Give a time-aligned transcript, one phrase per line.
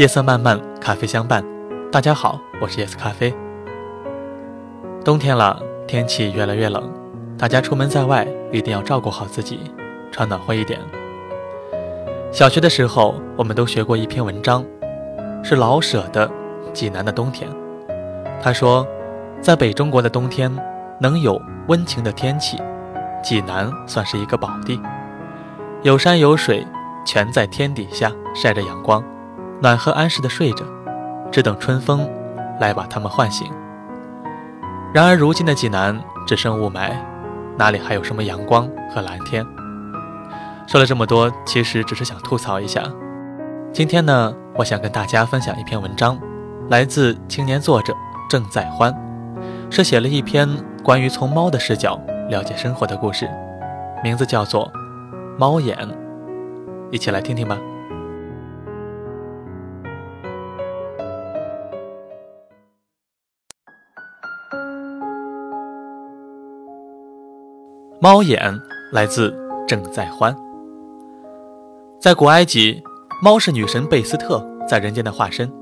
[0.00, 1.44] 夜色漫漫，咖啡相伴。
[1.92, 3.34] 大家好，我是夜色咖啡。
[5.04, 6.90] 冬天了，天气越来越冷，
[7.36, 9.60] 大家出门在外一定要照顾好自己，
[10.10, 10.80] 穿暖和一点。
[12.32, 14.64] 小学的时候，我们都学过一篇文章，
[15.44, 16.26] 是老舍的
[16.72, 17.50] 《济南的冬天》。
[18.42, 18.86] 他说，
[19.42, 20.50] 在北中国的冬天，
[20.98, 21.38] 能有
[21.68, 22.56] 温情的天气，
[23.22, 24.80] 济南算是一个宝地，
[25.82, 26.66] 有山有水，
[27.04, 29.04] 全在天底下晒着阳光。
[29.62, 30.64] 暖和安适的睡着，
[31.30, 32.08] 只等春风
[32.58, 33.50] 来把他们唤醒。
[34.92, 36.92] 然而如今的济南只剩雾霾，
[37.58, 39.46] 哪里还有什么阳光和蓝天？
[40.66, 42.82] 说了这么多，其实只是想吐槽一下。
[43.72, 46.18] 今天呢，我想跟大家分享一篇文章，
[46.70, 47.94] 来自青年作者
[48.28, 48.94] 郑在欢，
[49.70, 50.48] 是写了一篇
[50.82, 53.28] 关于从猫的视角了解生活的故事，
[54.02, 54.66] 名字叫做
[55.38, 55.76] 《猫眼》，
[56.90, 57.58] 一起来听听吧。
[68.02, 68.58] 猫眼
[68.92, 69.30] 来自
[69.68, 70.34] 郑在欢。
[72.00, 72.82] 在古埃及，
[73.22, 75.52] 猫是女神贝斯特在人间的化身。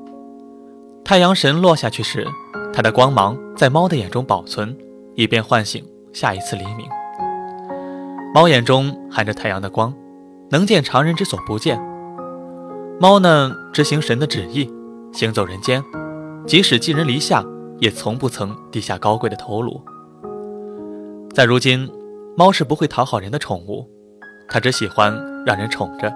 [1.04, 2.24] 太阳神落下去时，
[2.72, 4.76] 它的光芒在猫的眼中保存，
[5.16, 6.86] 以便唤醒下一次黎明。
[8.32, 9.92] 猫眼中含着太阳的光，
[10.50, 11.76] 能见常人之所不见。
[13.00, 14.72] 猫呢，执行神的旨意，
[15.12, 15.82] 行走人间，
[16.46, 17.44] 即使寄人篱下，
[17.80, 19.80] 也从不曾低下高贵的头颅。
[21.34, 21.90] 在如今。
[22.38, 23.84] 猫是不会讨好人的宠物，
[24.48, 25.12] 它只喜欢
[25.44, 26.08] 让人宠着。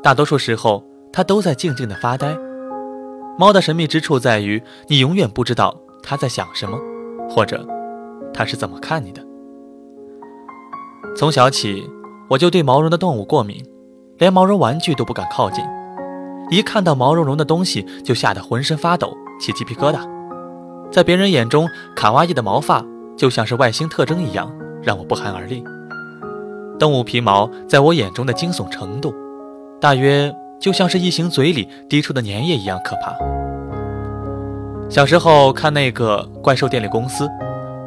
[0.00, 0.80] 大多数时候，
[1.12, 2.38] 它都在静静的发呆。
[3.36, 6.78] 猫的神秘之处在于，你永远不知道它在想什么，
[7.28, 7.66] 或者
[8.32, 9.20] 它是怎么看你的。
[11.16, 11.84] 从小起，
[12.30, 13.60] 我就对毛绒的动物过敏，
[14.18, 15.64] 连毛绒玩具都不敢靠近。
[16.48, 20.08] 一看到毛茸茸的东西，就吓得浑身发抖，起鸡皮疙瘩。
[20.92, 22.86] 在别人眼中，卡哇伊的毛发
[23.16, 24.48] 就像是外星特征一样。
[24.84, 25.64] 让我不寒而栗。
[26.78, 29.14] 动物皮毛在我眼中的惊悚程度，
[29.80, 33.14] 大约就像是异形嘴里滴出的粘液一样可怕。
[34.90, 37.28] 小时候看那个怪兽电力公司，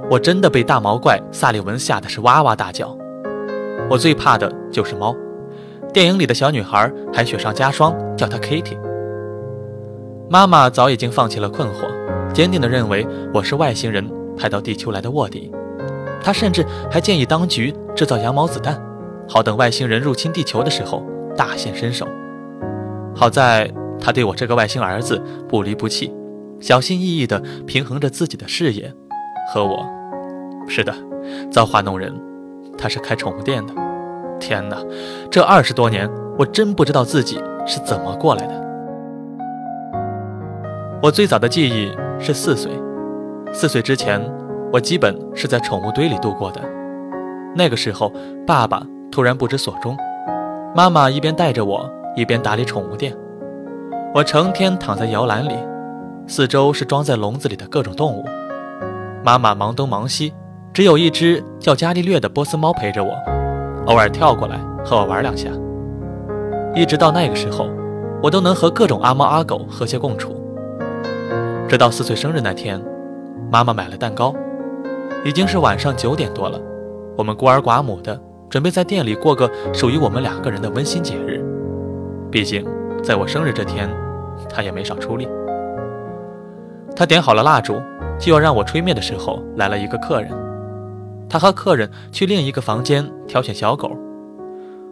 [0.10, 2.98] 我真的被大毛怪萨利文吓得是哇哇大叫。
[3.90, 5.16] 我最怕的就是猫，
[5.94, 8.78] 电影里的小女孩还雪上加霜叫它 Kitty。
[10.30, 11.88] 妈妈早已经放弃了困惑，
[12.34, 14.06] 坚定地认为我是外星人
[14.38, 15.52] 派到地球来的卧底。
[16.22, 18.82] 他甚至还建议当局制造羊毛子弹，
[19.28, 21.06] 好等外星人入侵地球的时候
[21.36, 22.08] 大显身手。
[23.16, 26.14] 好在他对我这个外星儿子不离不弃，
[26.60, 28.94] 小心翼翼地平衡着自己的事业
[29.54, 29.86] 和我。
[30.68, 30.94] 是的，
[31.50, 32.14] 造化弄人，
[32.78, 33.74] 他是开宠物店的。
[34.40, 34.78] 天哪，
[35.32, 38.68] 这二十多年我真不知道自己是怎么过来的。
[41.02, 42.72] 我最早的记忆是四岁，
[43.54, 44.22] 四岁之前。
[44.72, 46.62] 我基本是在宠物堆里度过的。
[47.56, 48.12] 那个时候，
[48.46, 49.98] 爸爸突然不知所终，
[50.76, 53.16] 妈妈一边带着我，一边打理宠物店。
[54.14, 55.54] 我成天躺在摇篮里，
[56.28, 58.26] 四周是装在笼子里的各种动物。
[59.24, 60.34] 妈妈忙东忙西，
[60.74, 63.14] 只有一只叫伽利略的波斯猫陪着我，
[63.88, 65.50] 偶尔跳过来和我玩两下。
[66.76, 67.70] 一直到那个时候，
[68.22, 70.36] 我都能和各种阿猫阿狗和谐共处。
[71.68, 72.82] 直到四岁生日那天，
[73.52, 74.34] 妈妈买了蛋糕。
[75.28, 76.58] 已经是晚上九点多了，
[77.18, 78.18] 我们孤儿寡母的
[78.50, 81.44] 准备在店里过个属于我们两个人的温馨节日。
[82.32, 82.66] 毕竟，
[83.04, 83.90] 在我生日这天，
[84.50, 85.28] 他也没少出力。
[86.96, 87.82] 他点好了蜡烛，
[88.18, 90.32] 就要让我吹灭的时候，来了一个客人。
[91.28, 93.92] 他和客人去另一个房间挑选小狗。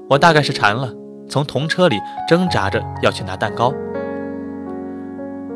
[0.09, 0.91] 我大概是馋了，
[1.29, 1.96] 从童车里
[2.28, 3.73] 挣扎着要去拿蛋糕。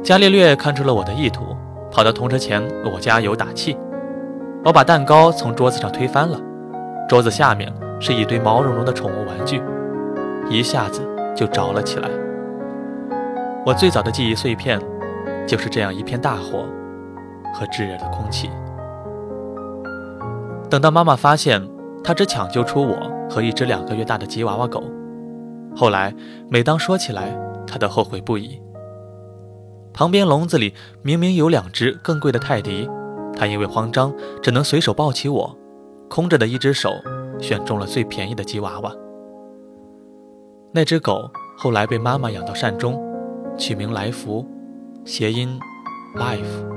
[0.02, 1.44] 伽利略看出了我的意图，
[1.92, 3.76] 跑到童车前为我加油打气。
[4.64, 6.38] 我把蛋糕从桌子上推翻了，
[7.08, 9.62] 桌子下面是一堆毛茸茸的宠物玩具，
[10.50, 11.02] 一下子
[11.34, 12.10] 就着了起来。
[13.66, 14.78] 我最早的记忆碎片，
[15.48, 16.66] 就是这样一片大火
[17.54, 18.50] 和炙热的空气。
[20.70, 21.66] 等到妈妈发现，
[22.04, 22.98] 她只抢救出我
[23.30, 24.84] 和一只两个月大的吉娃娃狗。
[25.74, 26.14] 后来
[26.50, 27.34] 每当说起来，
[27.66, 28.62] 她都后悔不已。
[29.94, 32.90] 旁边笼子里明明有两只更贵的泰迪。
[33.40, 34.14] 他因为慌张，
[34.44, 35.58] 只能随手抱起我，
[36.10, 36.90] 空着的一只手
[37.40, 38.92] 选中了最便宜的吉娃娃。
[40.74, 43.02] 那只狗后来被妈妈养到善终，
[43.58, 44.46] 取名来福，
[45.06, 45.58] 谐音
[46.18, 46.68] life。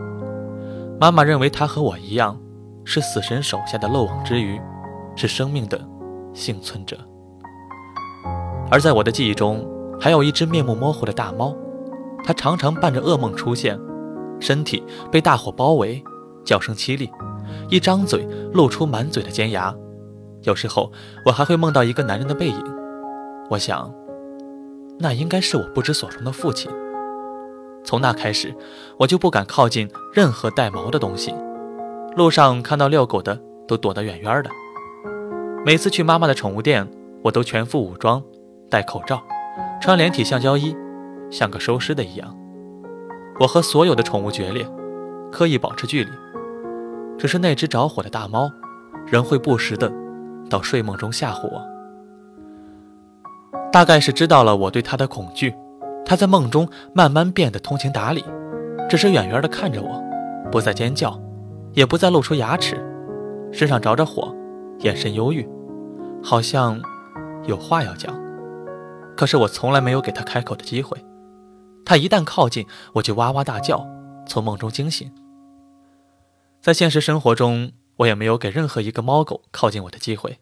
[1.00, 2.38] 妈妈认为它和我一样，
[2.84, 4.60] 是死神手下的漏网之鱼，
[5.16, 5.76] 是生命的
[6.32, 6.96] 幸存者。
[8.70, 9.66] 而在我的记忆中，
[9.98, 11.56] 还有一只面目模糊的大猫，
[12.22, 13.76] 它常常伴着噩梦出现，
[14.38, 14.80] 身体
[15.10, 16.02] 被大火包围，
[16.44, 17.10] 叫声凄厉，
[17.68, 19.74] 一张嘴露出满嘴的尖牙。
[20.42, 20.90] 有时候
[21.24, 22.64] 我还会梦到一个男人的背影，
[23.48, 23.92] 我想，
[24.98, 26.70] 那应该是我不知所终的父亲。
[27.84, 28.54] 从那开始，
[28.98, 31.34] 我就不敢靠近任何带毛的东西。
[32.16, 34.50] 路上看到遛狗的，都躲得远远的。
[35.64, 36.88] 每次去妈妈的宠物店，
[37.22, 38.22] 我都全副武装，
[38.68, 39.22] 戴口罩，
[39.80, 40.76] 穿连体橡胶衣，
[41.30, 42.36] 像个收尸的一样。
[43.40, 44.66] 我和所有的宠物决裂，
[45.30, 46.10] 刻意保持距离。
[47.22, 48.50] 只是那只着火的大猫，
[49.06, 49.88] 仍会不时的
[50.50, 51.64] 到睡梦中吓唬我。
[53.70, 55.54] 大概是知道了我对它的恐惧。
[56.04, 58.24] 它在梦中慢慢变得通情达理，
[58.90, 60.02] 只是远远地看着我，
[60.50, 61.16] 不再尖叫，
[61.74, 62.76] 也不再露出牙齿，
[63.52, 64.34] 身上着着火，
[64.80, 65.48] 眼神忧郁，
[66.24, 66.76] 好像
[67.44, 68.12] 有话要讲。
[69.16, 70.98] 可是我从来没有给他开口的机会，
[71.84, 73.86] 他一旦靠近，我就哇哇大叫，
[74.26, 75.08] 从梦中惊醒。
[76.62, 80.38] 在现实生活中，我也没有给任何一个猫狗靠近我的机会，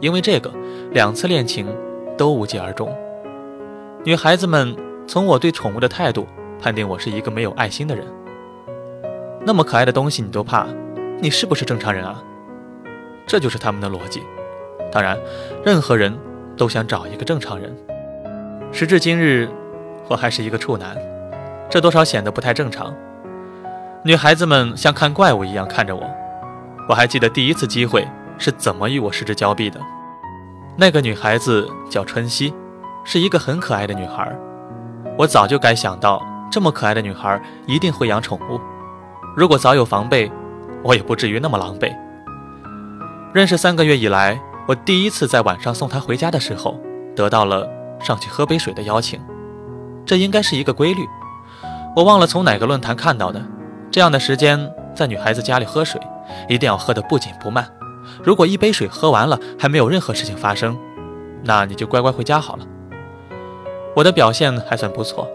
[0.00, 0.52] 因为这个，
[0.92, 1.66] 两次恋情
[2.16, 2.96] 都无疾而终。
[4.04, 6.28] 女孩子们从我对宠物的态度
[6.60, 8.06] 判定我是一个没有爱心的人。
[9.44, 10.64] 那么可爱的东西你都怕，
[11.20, 12.22] 你是不是正常人啊？
[13.26, 14.22] 这就是他们的逻辑。
[14.92, 15.18] 当然，
[15.64, 16.16] 任何人
[16.56, 17.76] 都想找一个正常人。
[18.70, 19.48] 时至今日，
[20.06, 20.96] 我还是一个处男，
[21.68, 22.94] 这多少显得不太正常。
[24.04, 26.02] 女孩子们像看怪物一样看着我。
[26.88, 28.06] 我还记得第一次机会
[28.36, 29.80] 是怎么与我失之交臂的。
[30.76, 32.52] 那个女孩子叫春熙。
[33.04, 34.32] 是一个很可爱的女孩，
[35.18, 38.60] 我早就该想到，这么可爱的女孩一定会养宠物。
[39.36, 40.30] 如果早有防备，
[40.84, 41.92] 我也不至于那么狼狈。
[43.34, 46.78] 认识三个月以来，我第一次在晚上送她回家的时候，
[47.16, 47.68] 得到了
[47.98, 49.20] 上去喝杯水的邀请。
[50.06, 51.04] 这应该是一个规律，
[51.96, 53.42] 我忘了从哪个论坛看到的。
[53.92, 56.00] 这样的时间在女孩子家里喝水，
[56.48, 57.68] 一定要喝得不紧不慢。
[58.24, 60.76] 如果一杯水喝完了还没有任何事情发生，
[61.44, 62.64] 那你就乖乖回家好了。
[63.94, 65.28] 我的表现还算不错，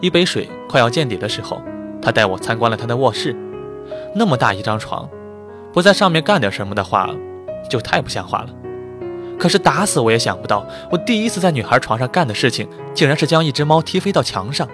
[0.00, 1.60] 一杯水快要见底的时候，
[2.00, 3.36] 他带我参观了他的卧室。
[4.14, 5.06] 那么大一张床，
[5.70, 7.10] 不在上面干点什么的话，
[7.68, 8.48] 就太不像话了。
[9.38, 14.66] 可是打死我也想不到，我第一次在女孩床上干的事情，竟然是将一只猫踢飞到墙上。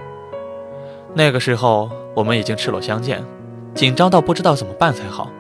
[1.17, 3.23] 那个时候我们已经赤裸相见，
[3.73, 5.31] 紧张到不知道怎么办才好。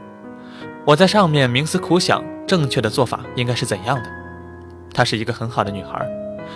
[0.84, 4.04] 我在上面冥思苦想，正确的做法应该是怎样的。
[4.92, 6.06] 她是一个很好的女孩。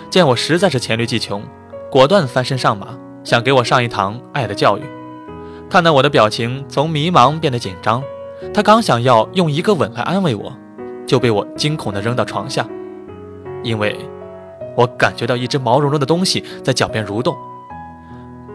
[0.09, 1.43] 见我实在是黔驴技穷，
[1.91, 2.87] 果断翻身上马，
[3.25, 4.83] 想给我上一堂爱的教育。
[5.69, 8.01] 看到我的表情从迷茫变得紧张，
[8.53, 10.53] 她刚想要用一个吻来安慰我，
[11.05, 12.65] 就被我惊恐地扔到床下，
[13.63, 13.99] 因为
[14.77, 17.35] 我感觉到一只毛茸茸的东西在脚边蠕动。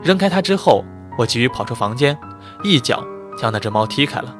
[0.05, 0.85] 扔开它之后，
[1.17, 2.17] 我急于跑出房间，
[2.62, 3.03] 一脚
[3.39, 4.37] 将那只猫踢开了。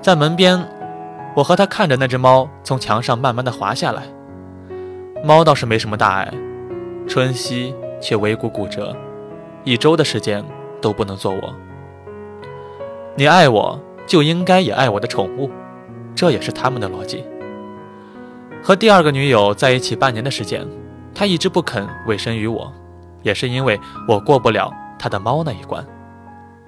[0.00, 0.64] 在门边，
[1.34, 4.04] 我和他看着那只猫从墙上慢慢的滑下来。
[5.24, 6.32] 猫倒是没什么大碍，
[7.08, 8.94] 春熙却尾骨骨折，
[9.64, 10.44] 一周的时间
[10.80, 11.54] 都不能做我。
[13.16, 15.50] 你爱我，就应该也爱我的宠物，
[16.14, 17.24] 这也是他们的逻辑。
[18.62, 20.64] 和第二个女友在一起半年的时间，
[21.12, 22.72] 他一直不肯委身于我，
[23.24, 25.84] 也是因为我过不了他的猫那一关。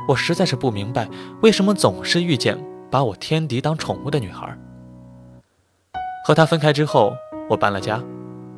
[0.08, 1.08] 我实在是不明白，
[1.42, 2.58] 为什么总是遇见
[2.90, 4.56] 把我天敌当宠物的女孩。
[6.26, 7.14] 和他分开之后，
[7.48, 8.02] 我搬了家。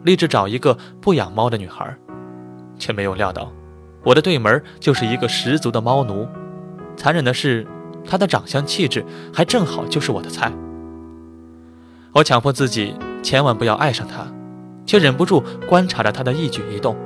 [0.04, 1.94] 立志找一个不养猫的女孩，
[2.78, 3.50] 却没有料到，
[4.04, 6.26] 我的对门就是一个十足的猫奴。
[6.96, 7.66] 残忍的是，
[8.06, 10.52] 她的长相气质还正好就是我的菜。
[12.12, 14.26] 我强迫自己千万不要爱上她，
[14.86, 16.96] 却忍不住观察着她的一举一动。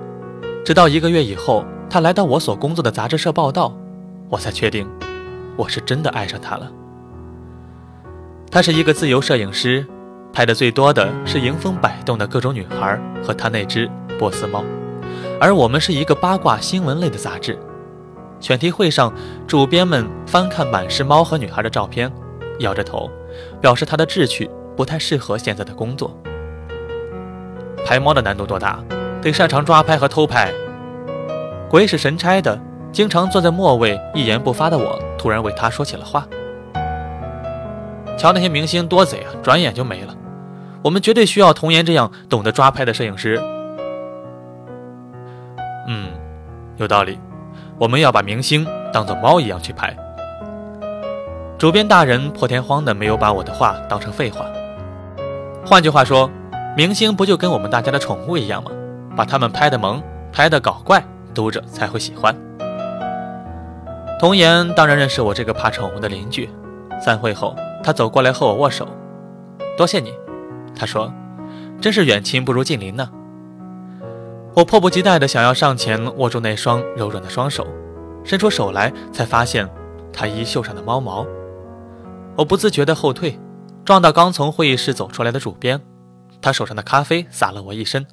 [0.65, 3.77] 直到一个月以后，他来到我所工作的杂志社报道，
[4.29, 4.89] 我才确定，
[5.57, 6.71] 我是真的爱上他了。
[8.49, 9.87] 他是一个自由摄影师。
[10.33, 14.65] 拍的最多的是迎风摆动的各种女孩和他那只波斯猫，
[15.39, 17.59] 而我们是一个八卦新闻类的杂志。
[18.41, 19.13] 选题会上，
[19.47, 22.11] 主编们翻看满是猫和女孩的照片，
[22.61, 23.11] 摇着头，
[23.61, 26.17] 表示他的志趣不太适合现在的工作。
[27.85, 28.83] 拍猫的难度多大？
[29.23, 30.53] 得擅长抓拍和偷拍。
[31.71, 32.59] 鬼使神差的，
[32.93, 36.27] 经常坐在末位一言不发的我，突然为他说起了话。
[38.19, 40.15] 瞧那些明星多贼啊，转眼就没了。
[40.83, 43.41] 我们绝对需要童颜这样懂得抓拍的摄影师。
[45.89, 46.09] 嗯，
[46.77, 47.19] 有道理。
[47.79, 49.97] 我们要把明星当做猫一样去拍。
[51.59, 54.45] 主编大人破天荒的没有把我的话当成废话。
[55.65, 56.29] 换句话说，
[56.77, 58.71] 明星不就跟我们大家的宠物一样吗？
[59.17, 60.03] 把他们拍的萌，
[60.33, 61.05] 拍的搞怪，
[61.35, 62.35] 读者才会喜欢。
[64.19, 66.49] 童言当然认识我这个怕宠物的邻居。
[67.01, 68.87] 散会后，他走过来和我握手，
[69.77, 70.15] 多谢你，
[70.73, 71.13] 他说
[71.83, 73.11] ：“真是远亲不如近邻呢。”
[74.55, 77.67] 我迫不及待地想要上前握住那双柔软的双手，
[78.23, 79.69] 伸出手来，才发现
[80.13, 81.27] 他衣袖上的猫毛。
[82.37, 83.37] 我不自觉地后退，
[83.85, 85.81] 撞到刚从会议室走出来的主编，
[86.41, 88.07] 他手上的咖啡洒了我一身。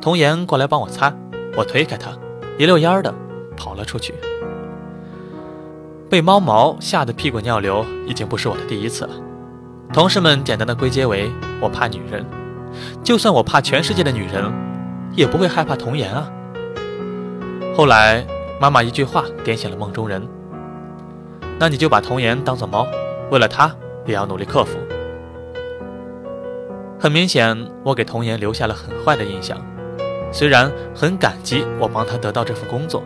[0.00, 1.12] 童颜过来帮我擦，
[1.56, 2.10] 我推开他，
[2.58, 3.12] 一溜烟儿的
[3.56, 4.14] 跑了出去。
[6.08, 9.10] 被猫毛吓得屁滚尿流，已经不是我的第一次了。
[9.92, 11.30] 同事们简单的归结为
[11.60, 12.24] 我怕女人，
[13.02, 14.52] 就算我怕全世界的女人，
[15.12, 16.30] 也不会害怕童颜啊。
[17.76, 18.26] 后来
[18.60, 20.26] 妈妈一句话点醒了梦中人，
[21.58, 22.86] 那你就把童颜当做猫，
[23.30, 23.74] 为了她
[24.06, 24.78] 也要努力克服。
[26.98, 29.56] 很明显，我给童颜留下了很坏的印象，
[30.32, 33.02] 虽然很感激我帮他得到这份工作。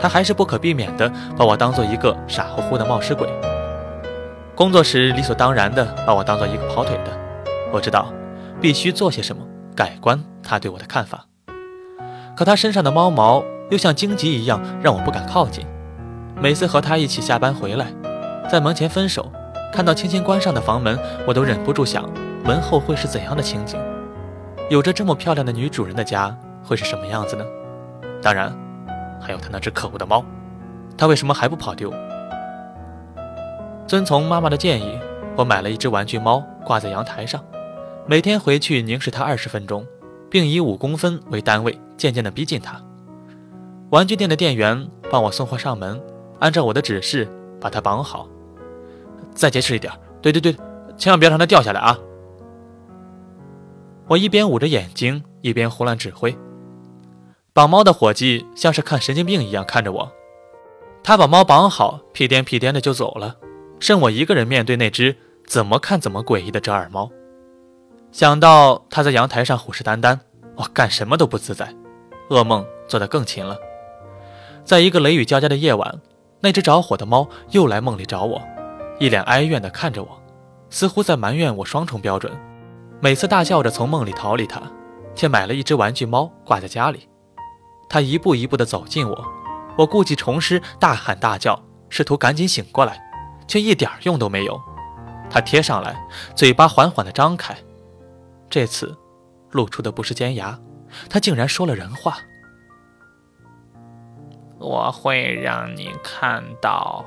[0.00, 3.28] 他还是不可避免地把我当做一个傻乎乎的冒失鬼。
[4.54, 7.10] 工作时理所当然地把我当做一个跑腿的。
[7.70, 8.12] 我知道
[8.60, 9.42] 必须做些什么
[9.76, 11.26] 改观他对我的看法，
[12.36, 15.66] 可他身上的猫毛又像荆棘一样让我不敢靠近。
[16.40, 17.86] 每次和他一起下班回来，
[18.50, 19.30] 在门前分手，
[19.72, 22.08] 看到轻轻关上的房门，我都忍不住想
[22.44, 23.78] 门后会是怎样的情景。
[24.70, 27.44] 有着这么漂亮的女主人的家会是什么样子呢？
[28.22, 28.52] 当然。
[29.22, 30.24] 还有他那只可恶的猫，
[30.96, 31.92] 他为什么还不跑丢？
[33.86, 34.98] 遵从妈妈的建议，
[35.36, 37.44] 我买了一只玩具猫挂在阳台上，
[38.06, 39.86] 每天回去凝视它二十分钟，
[40.30, 42.80] 并以五公分为单位渐渐地逼近它。
[43.90, 46.00] 玩具店的店员帮我送货上门，
[46.38, 47.28] 按照我的指示
[47.60, 48.26] 把它绑好，
[49.34, 49.92] 再结实一点。
[50.22, 50.56] 对对对，
[50.96, 51.98] 千万别让它掉下来啊！
[54.06, 56.34] 我一边捂着眼睛，一边胡乱指挥。
[57.60, 60.10] 绑猫的伙计像是看神经病一样看着我，
[61.02, 63.36] 他把猫绑好，屁颠屁颠的就走了，
[63.78, 65.14] 剩我一个人面对那只
[65.46, 67.10] 怎么看怎么诡异的折耳猫。
[68.12, 70.18] 想到他在阳台上虎视眈眈，
[70.56, 71.70] 我干什么都不自在，
[72.30, 73.58] 噩梦做得更勤了。
[74.64, 76.00] 在一个雷雨交加的夜晚，
[76.40, 78.40] 那只着火的猫又来梦里找我，
[78.98, 80.08] 一脸哀怨地看着我，
[80.70, 82.32] 似乎在埋怨我双重标准。
[83.02, 84.62] 每次大叫着从梦里逃离它，
[85.14, 87.06] 却买了一只玩具猫挂在家里。
[87.90, 89.24] 他一步一步地走近我，
[89.76, 93.02] 我故技重施，大喊大叫，试图赶紧醒过来，
[93.48, 94.58] 却一点用都没有。
[95.28, 96.00] 他贴上来，
[96.36, 97.56] 嘴巴缓缓地张开，
[98.48, 98.96] 这次
[99.50, 100.56] 露出的不是尖牙，
[101.08, 102.18] 他竟然说了人话
[104.58, 107.04] ：“我会让你看到。”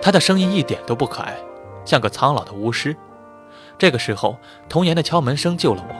[0.00, 1.36] 他的声音一点都不可爱，
[1.84, 2.96] 像个苍老的巫师。
[3.76, 4.38] 这个时候，
[4.70, 5.94] 童颜的敲门声救了我。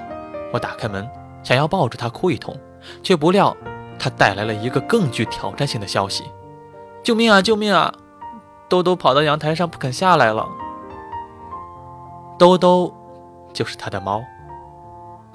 [0.54, 1.06] 我打开门，
[1.42, 2.58] 想要抱住他哭一通。
[3.02, 3.56] 却不料，
[3.98, 6.24] 他带来了一个更具挑战性的消息
[7.02, 7.40] ：“救命啊！
[7.42, 7.92] 救命啊！
[8.68, 10.48] 兜兜跑到阳台上不肯下来了。”
[12.38, 12.92] 兜兜
[13.52, 14.22] 就是他的猫。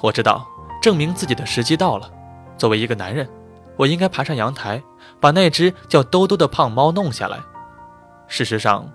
[0.01, 0.45] 我知道，
[0.81, 2.11] 证明自己的时机到了。
[2.57, 3.29] 作为一个男人，
[3.75, 4.81] 我应该爬上阳台，
[5.19, 7.39] 把那只叫兜兜的胖猫弄下来。
[8.27, 8.91] 事实上，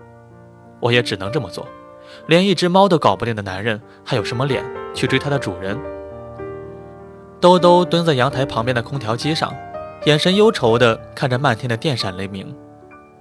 [0.81, 1.67] 我也只能这么做。
[2.27, 4.63] 连一只猫都搞不定的男人，还有什么脸
[4.95, 5.81] 去追他的主人？
[7.43, 9.53] 兜兜蹲在阳台旁边的空调机上，
[10.05, 12.57] 眼神忧愁地看着漫天的电闪雷鸣。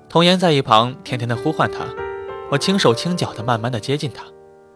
[0.07, 1.79] 童言在一旁甜甜地呼唤他，
[2.51, 4.23] 我轻手轻脚地慢慢地接近他，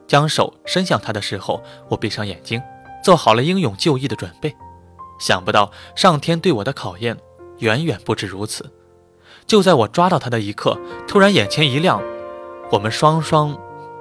[0.08, 2.60] 将手伸向他的时候，我闭上眼睛，
[3.04, 4.52] 做好了英勇就义的准备。
[5.20, 7.16] 想不到上天对我的考验
[7.60, 8.66] 远远不止如此。
[9.46, 10.76] 就在我抓到他的一刻，
[11.08, 12.02] 突然眼前一亮，
[12.72, 13.56] 我们双双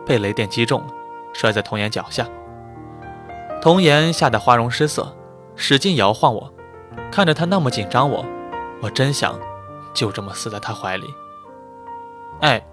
[0.06, 0.86] 被雷电击中了，
[1.34, 2.26] 摔在童言脚下。
[3.60, 5.14] 童言吓得花容失色。
[5.56, 6.52] 使劲摇晃我，
[7.10, 8.24] 看着他那么紧张，我，
[8.82, 9.38] 我真想
[9.92, 11.06] 就这么死在他怀里。
[12.40, 12.64] 哎，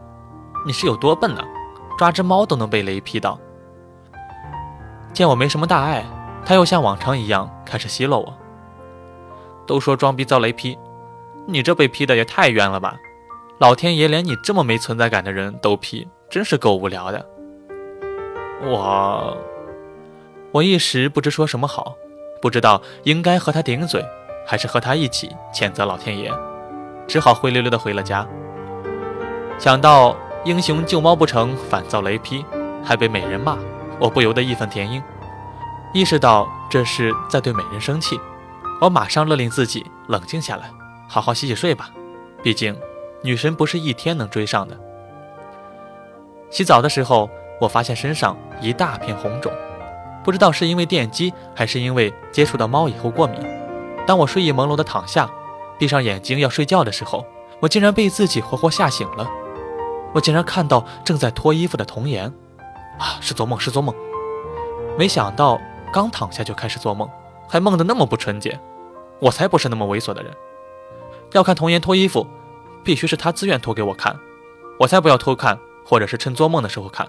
[0.65, 1.41] 你是有多笨呢？
[1.97, 3.39] 抓只猫都能被雷劈到。
[5.13, 6.03] 见我没什么大碍，
[6.45, 8.33] 他又像往常一样开始奚落我。
[9.67, 10.77] 都说装逼遭雷劈，
[11.47, 12.97] 你这被劈的也太冤了吧！
[13.59, 17.23] 老天爷连你这么没存在感的人都劈，真是够无聊的。
[18.63, 19.37] 我，
[20.51, 21.95] 我一时不知说什么好。
[22.41, 24.03] 不知道应该和他顶嘴，
[24.45, 26.31] 还是和他一起谴责老天爷，
[27.07, 28.27] 只好灰溜溜的回了家。
[29.59, 32.43] 想到英雄救猫不成反遭雷劈，
[32.83, 33.57] 还被美人骂，
[33.99, 35.01] 我不由得义愤填膺。
[35.93, 38.19] 意识到这是在对美人生气，
[38.79, 40.71] 我马上勒令自己冷静下来，
[41.07, 41.91] 好好洗洗睡吧。
[42.41, 42.75] 毕竟
[43.21, 44.75] 女神不是一天能追上的。
[46.49, 47.29] 洗澡的时候，
[47.59, 49.53] 我发现身上一大片红肿。
[50.23, 53.39] 不知道是因为电击，还是因为接触到猫以后过敏，
[54.05, 55.29] 当我睡意朦胧的躺下，
[55.79, 57.25] 闭上眼睛要睡觉的时候，
[57.59, 59.29] 我竟然被自己活活吓醒了。
[60.13, 62.25] 我竟然看到正在脱衣服的童颜，
[62.99, 63.95] 啊，是做梦，是做梦。
[64.97, 65.59] 没想到
[65.91, 67.09] 刚躺下就开始做梦，
[67.47, 68.59] 还梦得那么不纯洁。
[69.19, 70.33] 我才不是那么猥琐的人。
[71.33, 72.27] 要看童颜脱衣服，
[72.83, 74.19] 必须是他自愿脱给我看，
[74.79, 77.07] 我才不要偷看，或者是趁做梦的时候看。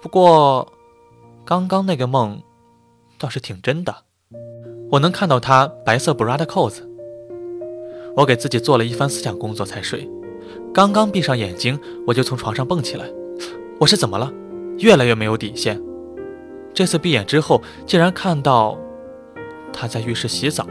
[0.00, 0.66] 不过，
[1.44, 2.40] 刚刚那个梦
[3.18, 3.92] 倒是挺真的，
[4.92, 6.88] 我能看到他白色 bra 的扣子。
[8.16, 10.08] 我给自己做了一番思想工作才睡。
[10.72, 13.06] 刚刚闭上眼睛，我就从床上蹦起来。
[13.80, 14.32] 我是怎么了？
[14.78, 15.82] 越来越没有底线。
[16.72, 18.78] 这次闭眼之后，竟然看到
[19.72, 20.66] 他在浴室洗澡。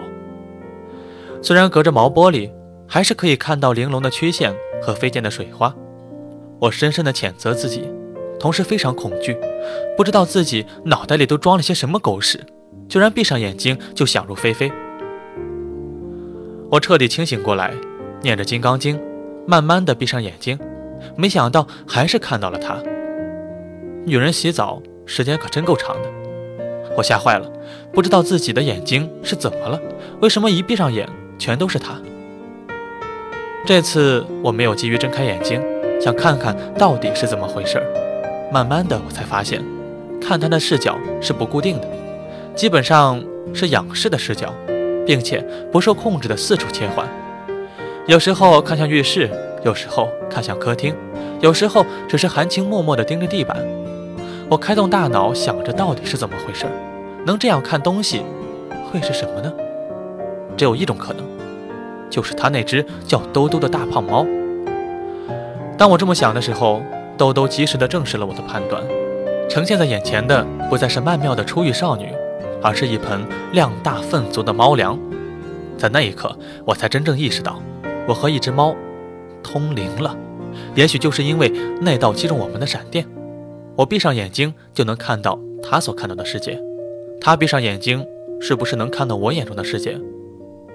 [1.41, 2.49] 虽然隔着毛玻璃，
[2.87, 5.75] 还是可以看到玲珑的曲线和飞溅的水花。
[6.59, 7.91] 我深深的谴责自己，
[8.41, 9.37] 同时非常恐惧，
[9.95, 12.43] 不知道自己脑袋里都装了些什么狗屎，
[12.89, 14.71] 居然闭上眼睛就想入非非。
[16.71, 17.71] 我彻底清醒过来，
[18.23, 18.97] 念着《金刚经》。
[19.47, 20.57] 慢慢的闭上眼睛，
[21.15, 22.77] 没想到还是看到了他。
[24.05, 26.09] 女人洗澡时间可真够长的，
[26.95, 27.51] 我吓坏了，
[27.91, 29.79] 不知道自己的眼睛是怎么了，
[30.21, 31.07] 为什么一闭上眼
[31.37, 31.95] 全都是他？
[33.65, 35.61] 这次我没有急于睁开眼睛，
[35.99, 38.10] 想看看到底是怎么回事儿。
[38.51, 39.63] 慢慢的我才发现，
[40.19, 41.87] 看他的视角是不固定的，
[42.53, 44.53] 基本上是仰视的视角，
[45.05, 45.41] 并且
[45.71, 47.07] 不受控制的四处切换。
[48.07, 49.29] 有时候看向浴室，
[49.63, 50.93] 有时候看向客厅，
[51.39, 53.57] 有时候只是含情脉脉地盯着地板。
[54.49, 56.65] 我开动大脑想着到底是怎么回事，
[57.25, 58.21] 能这样看东西，
[58.91, 59.53] 会是什么呢？
[60.57, 61.25] 只有一种可能，
[62.09, 64.27] 就是他那只叫兜兜的大胖猫。
[65.77, 66.81] 当我这么想的时候，
[67.17, 68.83] 兜兜及时地证实了我的判断，
[69.49, 72.07] 呈现在眼前的不再是曼妙的初遇少女，
[72.61, 74.99] 而是一盆量大份足的猫粮。
[75.77, 77.61] 在那一刻，我才真正意识到。
[78.07, 78.75] 我和一只猫
[79.43, 80.17] 通灵了，
[80.75, 83.05] 也许就是因为那道击中我们的闪电，
[83.75, 86.59] 我闭上眼睛就能看到他所看到的世界。
[87.19, 88.05] 他闭上眼睛，
[88.39, 89.99] 是不是能看到我眼中的世界？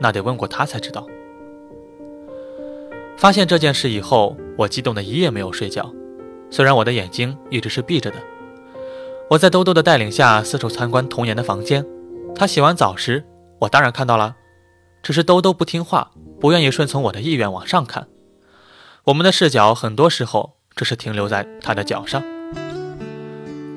[0.01, 1.05] 那得问过他才知道。
[3.17, 5.93] 发现这件事以后，我激动的一夜没有睡觉。
[6.51, 8.17] 虽然我的眼睛一直是闭着的，
[9.29, 11.85] 我在兜兜的带领下四处参观童颜的房间。
[12.35, 13.25] 他洗完澡时，
[13.61, 14.37] 我当然看到了。
[15.03, 18.09] 只是兜兜不听话，不愿意顺从我的意愿往上看。
[19.05, 22.23] 我们的视角很多时候只是停留在他的脚上。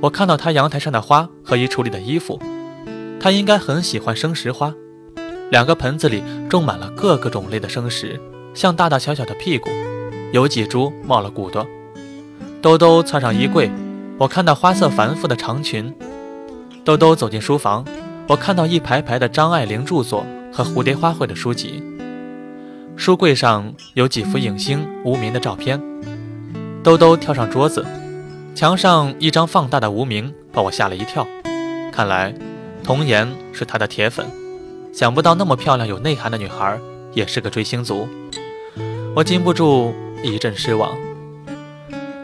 [0.01, 2.39] 我看到他阳台上的花和衣橱里的衣服，
[3.19, 4.73] 他应该很喜欢生石花。
[5.51, 8.19] 两个盆子里种满了各个种类的生石，
[8.53, 9.69] 像大大小小的屁股，
[10.31, 11.65] 有几株冒了骨朵。
[12.61, 13.71] 兜兜窜上衣柜，
[14.17, 15.93] 我看到花色繁复的长裙。
[16.83, 17.85] 兜兜走进书房，
[18.27, 20.25] 我看到一排排的张爱玲著作。
[20.51, 21.81] 和蝴蝶花卉的书籍，
[22.97, 25.79] 书柜上有几幅影星无名的照片。
[26.83, 27.85] 兜兜跳上桌子，
[28.55, 31.25] 墙上一张放大的无名把我吓了一跳。
[31.93, 32.33] 看来
[32.83, 34.25] 童颜是他的铁粉，
[34.91, 36.79] 想不到那么漂亮有内涵的女孩
[37.13, 38.09] 也是个追星族。
[39.15, 39.93] 我禁不住
[40.23, 40.97] 一阵失望。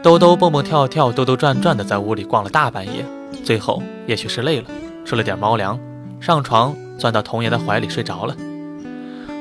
[0.05, 3.03] 兜兜蹦蹦跳跳、兜兜转转的在屋里逛了大半夜，
[3.43, 4.69] 最后也许是累了，
[5.03, 5.79] 吃了点猫粮，
[6.21, 6.75] 上床。
[6.99, 8.37] 钻到童颜的怀里睡着了，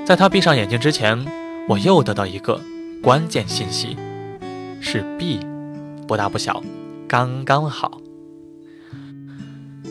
[0.07, 1.22] 在他闭上眼睛之前，
[1.68, 2.59] 我又得到一个
[3.03, 3.94] 关键信息，
[4.81, 5.38] 是 B，
[6.09, 6.62] 不大不小，
[7.07, 8.00] 刚刚好。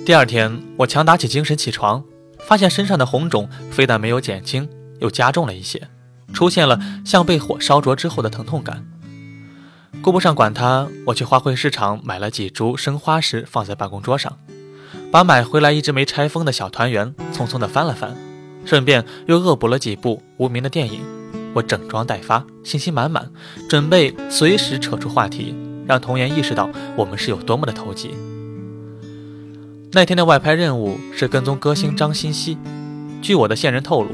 [0.04, 2.04] 第二天，我强打起精神起床，
[2.40, 4.68] 发现身上的红肿非但没有减轻，
[5.00, 5.88] 又加重了一些，
[6.34, 8.84] 出现了像被火烧灼之后的疼痛感。
[10.02, 14.38] 顾不上管它，我去花卉市场买了几株生花石，放在办公桌上。
[15.12, 18.16] 把买回来一直没拆封的小团圆匆匆地翻了翻，
[18.66, 21.02] 顺便又恶补了几部无名的电影。
[21.54, 23.32] 我整装待发，信心满满，
[23.70, 28.16] 准备随时扯出话题，让童颜意识到我们是有多么的投机。
[29.92, 32.58] 那天的外拍任务是跟踪歌星张欣熙。
[33.22, 34.10] 据我的线人透露，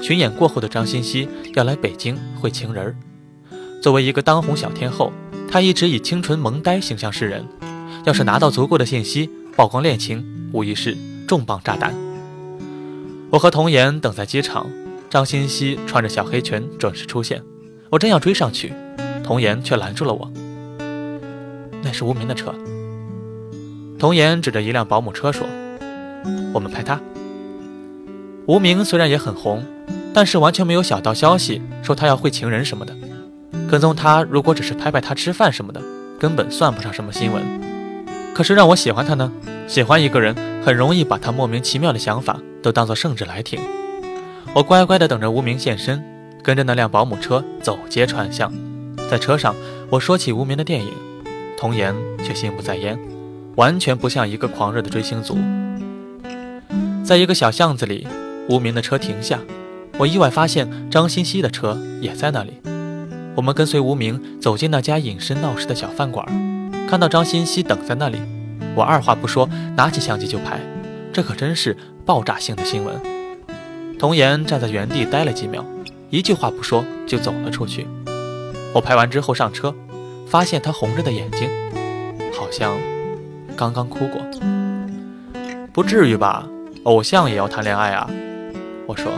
[0.00, 2.96] 巡演过后的张欣熙要来北京会情人儿。
[3.82, 5.12] 作为一个当红小天后，
[5.50, 7.44] 他一直以清纯萌呆形象示人。
[8.04, 10.24] 要是拿到足够的信息，曝光恋情。
[10.52, 11.92] 无疑是重磅炸弹。
[13.30, 14.70] 我和童颜等在机场，
[15.10, 17.42] 张欣熙穿着小黑裙准时出现。
[17.90, 18.72] 我正要追上去，
[19.24, 20.30] 童颜却拦住了我。
[21.82, 22.54] 那是无名的车。
[23.98, 25.44] 童颜指着一辆保姆车说
[26.54, 27.00] ：“我们拍他。”
[28.46, 29.64] 无名虽然也很红，
[30.12, 32.94] 但是完全没有小道消息说他要会情人什么的。
[33.74, 35.82] 跟踪他，如果只是拍拍他吃饭什么的，
[36.16, 37.42] 根本算不上什么新闻。
[38.32, 39.32] 可是让我喜欢他呢？
[39.66, 40.32] 喜欢一个人
[40.64, 43.58] 很容易把他莫名其妙的想法都当做圣旨来听。
[44.54, 46.00] 我乖乖的等着无名现身，
[46.40, 48.52] 跟着那辆保姆车走街串巷。
[49.10, 49.56] 在车上，
[49.90, 50.92] 我说起无名的电影，
[51.58, 52.96] 童言却心不在焉，
[53.56, 55.36] 完全不像一个狂热的追星族。
[57.04, 58.06] 在一个小巷子里，
[58.48, 59.40] 无名的车停下，
[59.98, 62.52] 我意外发现张欣欣的车也在那里。
[63.36, 66.24] 我们跟随无名走进那家隐身闹市的小饭馆，
[66.88, 68.18] 看到张欣希等在那里，
[68.76, 70.60] 我二话不说，拿起相机就拍。
[71.12, 72.94] 这可真是爆炸性的新闻。
[73.98, 75.64] 童言站在原地待了几秒，
[76.10, 77.86] 一句话不说就走了出去。
[78.72, 79.74] 我拍完之后上车，
[80.26, 81.48] 发现他红着的眼睛，
[82.32, 82.76] 好像
[83.56, 84.20] 刚刚哭过。
[85.72, 86.46] 不至于吧？
[86.84, 88.08] 偶像也要谈恋爱啊？
[88.86, 89.10] 我说。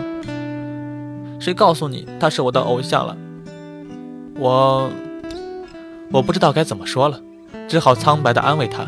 [1.38, 3.16] 谁告诉你他是我的偶像了？
[4.38, 4.90] 我
[6.12, 7.20] 我不知道该怎么说了，
[7.68, 8.87] 只好苍白的安慰他。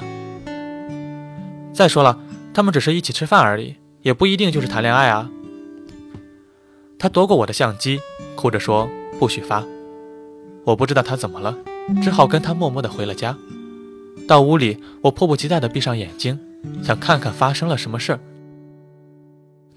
[1.72, 2.18] 再说了，
[2.52, 5.30] 他们只是一起吃饭而已，也不一定就是谈恋爱啊。
[6.98, 8.00] 他夺过我的相机，
[8.34, 9.64] 哭着说：“不许发。”
[10.66, 11.56] 我不知道他怎么了，
[12.02, 13.36] 只好跟他默默地回了家。
[14.26, 16.38] 到屋里，我迫不及待地闭上眼睛，
[16.82, 18.20] 想看看发生了什么事儿。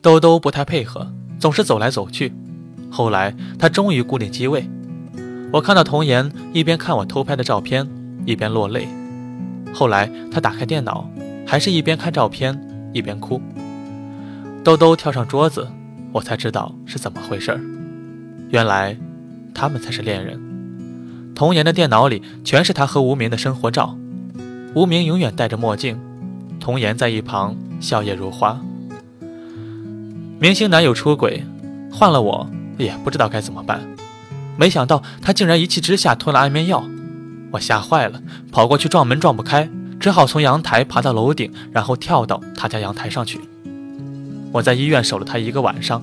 [0.01, 2.33] 兜兜不太配合，总是走来走去。
[2.89, 4.67] 后来他终于固定机位，
[5.51, 7.87] 我看到童言一边看我偷拍的照片，
[8.25, 8.87] 一边落泪。
[9.73, 11.09] 后来他打开电脑，
[11.45, 12.59] 还是一边看照片
[12.93, 13.41] 一边哭。
[14.63, 15.67] 兜兜跳上桌子。
[16.13, 17.61] 我才知道是怎么回事儿，
[18.49, 18.97] 原来
[19.53, 20.37] 他们才是恋人。
[21.33, 23.95] 童言的电脑里全是他和无名的生活照，
[24.75, 25.97] 无名永远戴着墨镜，
[26.59, 28.59] 童言在一旁笑靥如花。
[30.37, 31.45] 明星男友出轨，
[31.89, 32.45] 换了我
[32.77, 33.79] 也不知道该怎么办。
[34.57, 36.83] 没想到他竟然一气之下吞了安眠药，
[37.51, 43.39] 我吓坏了，跑过去撞门撞不开，只好从阳台爬到楼顶，然后跳到他家阳台上去。
[44.51, 46.01] 我在医院守了他一个晚上，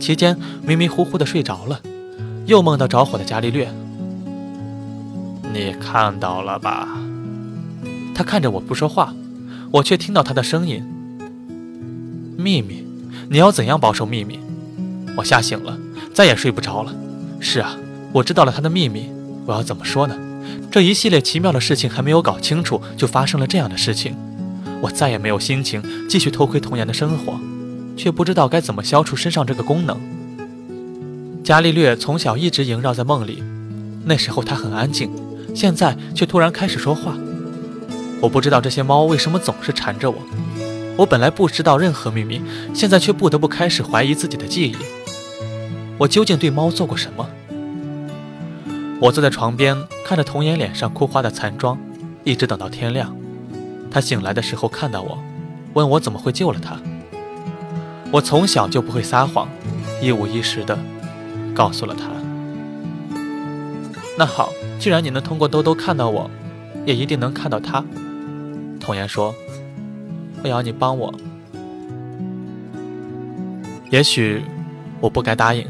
[0.00, 1.80] 期间迷迷糊糊的睡着了，
[2.46, 3.72] 又梦到着火的伽利略。
[5.52, 6.88] 你看到了吧？
[8.14, 9.14] 他看着我不说话，
[9.70, 10.84] 我却听到他的声音。
[12.36, 12.84] 秘密，
[13.30, 14.38] 你要怎样保守秘密？
[15.16, 15.78] 我吓醒了，
[16.12, 16.92] 再也睡不着了。
[17.38, 17.76] 是啊，
[18.14, 19.10] 我知道了他的秘密，
[19.44, 20.16] 我要怎么说呢？
[20.70, 24.14] 这一系列奇妙的事情还没有搞清楚，就发生了这样的事情，
[24.80, 27.40] 我再也没有心情继续偷窥童颜的生活。
[27.96, 29.98] 却不知道该怎么消除身上这个功能。
[31.42, 33.42] 伽利略从小一直萦绕在梦里，
[34.04, 35.10] 那时候他很安静，
[35.52, 37.16] 现在却突然开始说话。
[38.20, 40.18] 我不知道这些猫为什么总是缠着我。
[40.96, 42.40] 我本来不知道任何秘密，
[42.72, 44.76] 现在却不得不开始怀疑自己的记忆。
[45.98, 47.28] 我究竟对猫做过什么？
[49.00, 49.76] 我坐在床边，
[50.06, 51.78] 看着童颜脸上哭花的残妆，
[52.22, 53.14] 一直等到天亮。
[53.90, 55.18] 他醒来的时候看到我，
[55.74, 56.78] 问我怎么会救了他。
[58.10, 59.48] 我从小就不会撒谎，
[60.00, 60.78] 一五一十的
[61.54, 62.04] 告诉了他。
[64.16, 66.30] 那好，既然你能通过兜兜看到我，
[66.86, 67.84] 也一定能看到他。
[68.80, 69.34] 童言说
[70.42, 71.12] ：“我要你帮我。”
[73.90, 74.42] 也许
[75.00, 75.66] 我不该答应，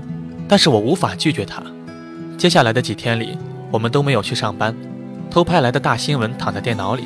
[0.46, 1.62] 但是我无法拒绝他。
[2.36, 3.38] 接下来的几天里，
[3.70, 4.74] 我们都没有去上班，
[5.30, 7.04] 偷拍来的大新闻躺在电脑里。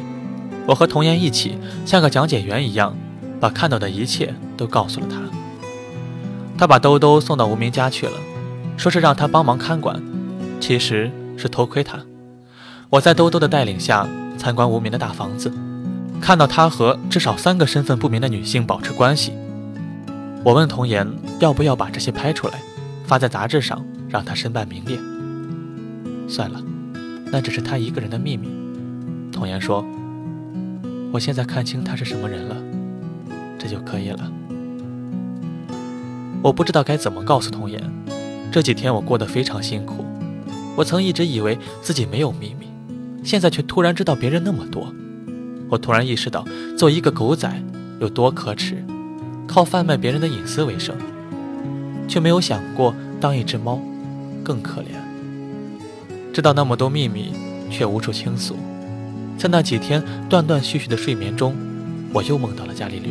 [0.67, 2.95] 我和童言一起，像个讲解员一样。
[3.41, 5.21] 把看到的一切都告诉了他。
[6.59, 8.14] 他把兜兜送到无名家去了，
[8.77, 10.03] 说是让他帮忙看管，
[10.59, 12.01] 其实是偷窥他。
[12.91, 15.53] 我在兜兜的带领下参观无名的大房子，
[16.21, 19.33] 看到他和至少三个身份不明的女性保持关系。
[20.43, 22.55] 我问童言要不要把这些拍出来，
[23.07, 24.99] 发在杂志上，让他身败名裂。
[26.29, 26.62] 算了，
[27.33, 28.49] 那只是他一个人的秘密。
[29.33, 29.85] 童言说
[31.11, 32.57] ：“我现在看清他是什么人了。”
[33.59, 34.31] 这就可以了。
[36.43, 37.83] 我不知道该怎么告诉童言，
[38.53, 40.05] 这几天我过得非常辛苦。
[40.77, 42.69] 我曾一直以为自己没有秘密，
[43.25, 44.95] 现在却突然知道别人那么多。
[45.69, 46.45] 我突然意识到，
[46.77, 47.53] 做一个狗仔
[48.01, 48.85] 有多可耻，
[49.47, 50.95] 靠贩卖别人的隐私为生，
[52.07, 53.81] 却没有想过当一只猫
[54.45, 55.08] 更可怜。
[56.38, 57.33] 知道那么多秘密，
[57.68, 58.55] 却无处倾诉。
[59.37, 61.53] 在那几天断断续续的睡眠中，
[62.12, 63.11] 我又梦到了伽利略。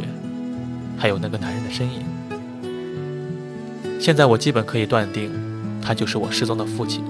[0.98, 2.06] 还有那个男人的身影。
[4.00, 5.30] 现在我基本可以断定，
[5.82, 7.04] 他就是我失踪的父亲。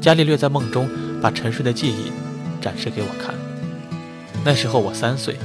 [0.00, 0.88] 伽利略在梦中
[1.20, 2.12] 把沉睡的记忆
[2.60, 3.34] 展示给我看。
[4.44, 5.36] 那时候我三岁，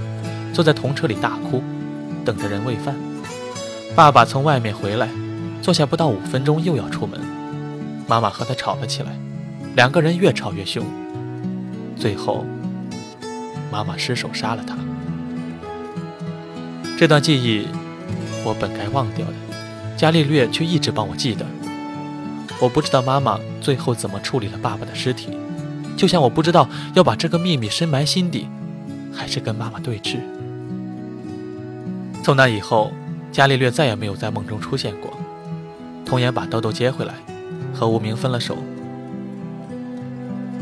[0.53, 1.63] 坐在童车里大哭，
[2.23, 2.93] 等着人喂饭。
[3.95, 5.09] 爸爸从外面回来，
[5.59, 7.19] 坐下不到五分钟又要出门。
[8.07, 9.17] 妈妈和他吵了起来，
[9.75, 10.85] 两个人越吵越凶。
[11.95, 12.45] 最后，
[13.71, 14.75] 妈妈失手杀了他。
[16.97, 17.67] 这段记忆，
[18.43, 19.33] 我本该忘掉的，
[19.97, 21.45] 伽利略却一直帮我记得。
[22.59, 25.29] 我不知道妈妈最后怎么处理了爸爸的尸体，
[25.97, 28.47] 就像我不知道要把这个秘密深埋心底，
[29.13, 30.17] 还是跟妈妈对峙。
[32.23, 32.91] 从那以后，
[33.31, 35.11] 伽利略再也没有在梦中出现过。
[36.05, 37.15] 童颜把兜兜接回来，
[37.73, 38.57] 和无名分了手。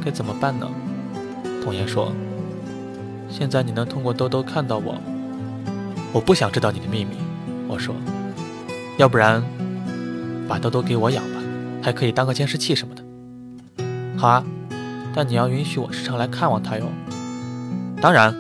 [0.04, 0.70] 该怎么办呢？
[1.64, 2.14] 童颜说
[3.30, 4.96] ：“现在你能通过兜兜看到我。
[6.12, 7.18] 我不想知道你的秘密。”
[7.68, 7.94] 我说
[8.98, 9.44] ：“要不然，
[10.48, 11.42] 把兜兜给我养吧，
[11.84, 13.04] 还可以当个监视器什么的。”
[14.18, 14.44] 好啊，
[15.14, 16.86] 但你要允许我时常来看望他哟。
[18.02, 18.34] 当然，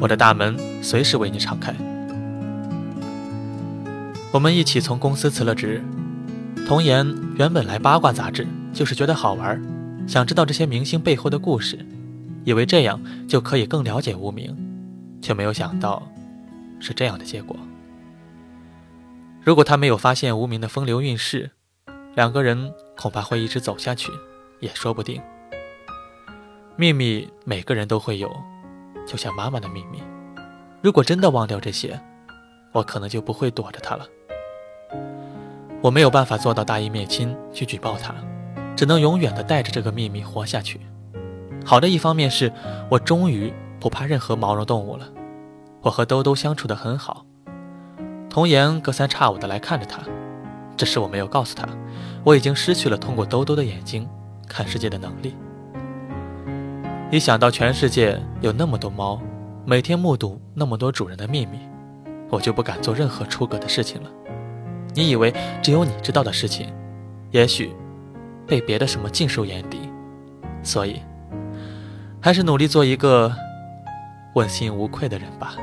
[0.00, 1.74] 我的大门随时为你敞开。
[4.32, 5.82] 我们一起从公司辞了职。
[6.66, 9.62] 童颜原本来八卦杂志就是觉得好玩，
[10.06, 11.84] 想知道这些明星背后的故事，
[12.44, 14.56] 以为这样就可以更了解无名，
[15.20, 16.02] 却没有想到
[16.78, 17.56] 是这样的结果。
[19.42, 21.50] 如果他没有发现无名的风流韵事，
[22.14, 24.10] 两个人恐怕会一直走下去，
[24.60, 25.20] 也说不定。
[26.76, 28.30] 秘密每个人都会有，
[29.06, 30.02] 就像妈妈的秘密。
[30.82, 31.98] 如果真的忘掉这些，
[32.72, 34.06] 我可能就不会躲着他了。
[35.80, 38.14] 我没有办法做到大义灭亲去举报他，
[38.76, 40.80] 只能永远的带着这个秘密活下去。
[41.64, 42.52] 好的一方面是
[42.88, 45.08] 我终于不怕任何毛绒动物了，
[45.82, 47.24] 我和兜兜相处的很好。
[48.28, 50.02] 童颜隔三差五的来看着他，
[50.76, 51.66] 只是我没有告诉他，
[52.22, 54.06] 我已经失去了通过兜兜的眼睛
[54.46, 55.34] 看世界的能力。
[57.10, 59.20] 一想到全世界有那么多猫，
[59.64, 61.58] 每天目睹那么多主人的秘密，
[62.28, 64.10] 我就不敢做任何出格的事情了。
[64.94, 66.72] 你以为只有你知道的事情，
[67.30, 67.72] 也许
[68.46, 69.90] 被别的什么尽收眼底，
[70.62, 71.02] 所以
[72.20, 73.34] 还是努力做一个
[74.34, 75.56] 问心无愧的人吧。